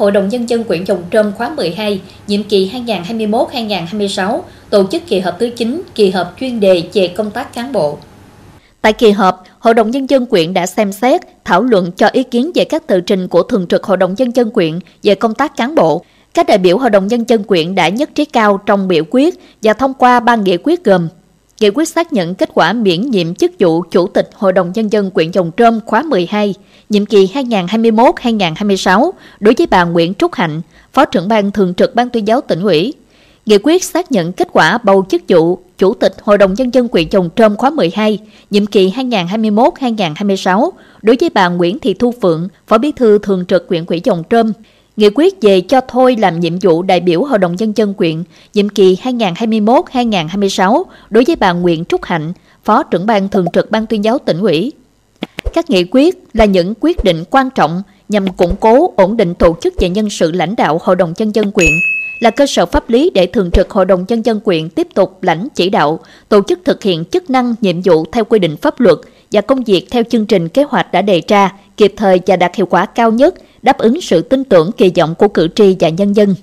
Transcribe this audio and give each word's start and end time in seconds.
Hội 0.00 0.12
đồng 0.12 0.28
Nhân 0.28 0.48
dân 0.48 0.64
quyện 0.64 0.84
Dòng 0.84 1.02
Trơm 1.10 1.32
khóa 1.32 1.50
12, 1.56 2.00
nhiệm 2.26 2.42
kỳ 2.42 2.70
2021-2026, 2.86 4.40
tổ 4.70 4.86
chức 4.86 5.02
kỳ 5.06 5.20
họp 5.20 5.38
thứ 5.38 5.50
9, 5.56 5.82
kỳ 5.94 6.10
họp 6.10 6.34
chuyên 6.40 6.60
đề 6.60 6.82
về 6.92 7.08
công 7.08 7.30
tác 7.30 7.54
cán 7.54 7.72
bộ. 7.72 7.98
Tại 8.80 8.92
kỳ 8.92 9.10
họp, 9.10 9.44
Hội 9.58 9.74
đồng 9.74 9.90
Nhân 9.90 10.10
dân 10.10 10.26
quyện 10.26 10.54
đã 10.54 10.66
xem 10.66 10.92
xét, 10.92 11.20
thảo 11.44 11.62
luận 11.62 11.92
cho 11.92 12.08
ý 12.12 12.22
kiến 12.22 12.50
về 12.54 12.64
các 12.64 12.86
tờ 12.86 13.00
trình 13.00 13.28
của 13.28 13.42
Thường 13.42 13.66
trực 13.66 13.84
Hội 13.84 13.96
đồng 13.96 14.14
Nhân 14.18 14.36
dân 14.36 14.50
quyện 14.50 14.78
về 15.02 15.14
công 15.14 15.34
tác 15.34 15.56
cán 15.56 15.74
bộ. 15.74 16.04
Các 16.34 16.46
đại 16.46 16.58
biểu 16.58 16.78
Hội 16.78 16.90
đồng 16.90 17.06
Nhân 17.06 17.24
dân 17.28 17.44
quyện 17.44 17.74
đã 17.74 17.88
nhất 17.88 18.10
trí 18.14 18.24
cao 18.24 18.60
trong 18.66 18.88
biểu 18.88 19.04
quyết 19.10 19.34
và 19.62 19.72
thông 19.72 19.94
qua 19.94 20.20
ba 20.20 20.36
nghị 20.36 20.56
quyết 20.56 20.84
gồm 20.84 21.08
Nghị 21.60 21.70
quyết 21.74 21.88
xác 21.88 22.12
nhận 22.12 22.34
kết 22.34 22.50
quả 22.54 22.72
miễn 22.72 23.10
nhiệm 23.10 23.34
chức 23.34 23.52
vụ 23.58 23.82
Chủ 23.82 24.06
tịch 24.06 24.30
Hội 24.34 24.52
đồng 24.52 24.72
Nhân 24.74 24.88
dân 24.88 25.10
quyện 25.10 25.30
Dòng 25.30 25.50
Trơm 25.56 25.80
khóa 25.86 26.02
12, 26.02 26.54
nhiệm 26.88 27.06
kỳ 27.06 27.26
2021-2026 27.34 29.10
đối 29.40 29.54
với 29.58 29.66
bà 29.66 29.84
Nguyễn 29.84 30.14
Trúc 30.14 30.34
Hạnh, 30.34 30.60
Phó 30.92 31.04
trưởng 31.04 31.28
ban 31.28 31.50
thường 31.50 31.74
trực 31.74 31.94
Ban 31.94 32.10
tuyên 32.10 32.26
giáo 32.26 32.40
tỉnh 32.40 32.62
ủy. 32.62 32.94
Nghị 33.46 33.58
quyết 33.62 33.84
xác 33.84 34.12
nhận 34.12 34.32
kết 34.32 34.48
quả 34.52 34.78
bầu 34.78 35.04
chức 35.08 35.22
vụ 35.28 35.58
Chủ 35.78 35.94
tịch 35.94 36.14
Hội 36.22 36.38
đồng 36.38 36.54
Nhân 36.54 36.74
dân 36.74 36.88
quyện 36.88 37.06
Dòng 37.10 37.30
Trơm 37.36 37.56
khóa 37.56 37.70
12, 37.70 38.18
nhiệm 38.50 38.66
kỳ 38.66 38.90
2021-2026 38.90 40.70
đối 41.02 41.16
với 41.20 41.30
bà 41.30 41.48
Nguyễn 41.48 41.78
Thị 41.78 41.94
Thu 41.94 42.14
Phượng, 42.22 42.48
Phó 42.66 42.78
Bí 42.78 42.92
thư 42.92 43.18
Thường 43.18 43.44
trực 43.48 43.68
quyện 43.68 43.84
ủy 43.86 44.00
Dòng 44.04 44.22
Trơm, 44.30 44.52
Nghị 45.00 45.10
quyết 45.14 45.42
về 45.42 45.60
cho 45.60 45.80
thôi 45.88 46.16
làm 46.18 46.40
nhiệm 46.40 46.58
vụ 46.58 46.82
đại 46.82 47.00
biểu 47.00 47.24
Hội 47.24 47.38
đồng 47.38 47.56
Nhân 47.56 47.72
dân 47.76 47.94
quyện 47.94 48.22
nhiệm 48.54 48.68
kỳ 48.68 48.96
2021-2026 49.02 50.82
đối 51.10 51.24
với 51.24 51.36
bà 51.36 51.52
Nguyễn 51.52 51.84
Trúc 51.84 52.04
Hạnh, 52.04 52.32
Phó 52.64 52.82
trưởng 52.82 53.06
ban 53.06 53.28
thường 53.28 53.46
trực 53.52 53.70
Ban 53.70 53.86
tuyên 53.86 54.04
giáo 54.04 54.18
tỉnh 54.18 54.40
ủy. 54.40 54.72
Các 55.52 55.70
nghị 55.70 55.84
quyết 55.90 56.18
là 56.32 56.44
những 56.44 56.74
quyết 56.80 57.04
định 57.04 57.24
quan 57.30 57.50
trọng 57.50 57.82
nhằm 58.08 58.32
củng 58.32 58.56
cố, 58.60 58.92
ổn 58.96 59.16
định 59.16 59.34
tổ 59.34 59.56
chức 59.60 59.74
và 59.80 59.88
nhân 59.88 60.10
sự 60.10 60.32
lãnh 60.32 60.56
đạo 60.56 60.78
Hội 60.82 60.96
đồng 60.96 61.14
Nhân 61.18 61.34
dân 61.34 61.52
quyện, 61.52 61.70
là 62.20 62.30
cơ 62.30 62.46
sở 62.46 62.66
pháp 62.66 62.90
lý 62.90 63.10
để 63.14 63.26
Thường 63.26 63.50
trực 63.50 63.70
Hội 63.70 63.84
đồng 63.84 64.04
Nhân 64.08 64.22
dân 64.22 64.40
quyện 64.40 64.68
tiếp 64.68 64.88
tục 64.94 65.22
lãnh 65.22 65.48
chỉ 65.54 65.70
đạo, 65.70 66.00
tổ 66.28 66.40
chức 66.48 66.60
thực 66.64 66.82
hiện 66.82 67.04
chức 67.04 67.30
năng, 67.30 67.54
nhiệm 67.60 67.82
vụ 67.82 68.04
theo 68.12 68.24
quy 68.24 68.38
định 68.38 68.56
pháp 68.56 68.80
luật 68.80 68.98
và 69.32 69.40
công 69.40 69.64
việc 69.64 69.86
theo 69.90 70.02
chương 70.10 70.26
trình 70.26 70.48
kế 70.48 70.62
hoạch 70.62 70.92
đã 70.92 71.02
đề 71.02 71.22
ra, 71.28 71.52
kịp 71.76 71.94
thời 71.96 72.20
và 72.26 72.36
đạt 72.36 72.54
hiệu 72.54 72.66
quả 72.66 72.86
cao 72.86 73.10
nhất– 73.10 73.34
đáp 73.62 73.78
ứng 73.78 74.00
sự 74.00 74.22
tin 74.22 74.44
tưởng 74.44 74.72
kỳ 74.72 74.92
vọng 74.96 75.14
của 75.14 75.28
cử 75.28 75.48
tri 75.54 75.76
và 75.80 75.88
nhân 75.88 76.12
dân. 76.12 76.34